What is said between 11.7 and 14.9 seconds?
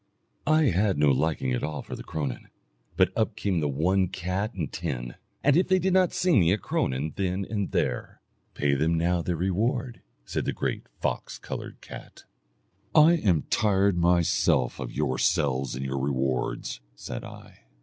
cat. 'I am tired myself